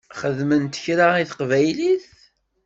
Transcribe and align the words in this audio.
Xedment 0.19 0.79
kra 0.83 1.07
i 1.17 1.23
teqbaylit? 1.29 2.07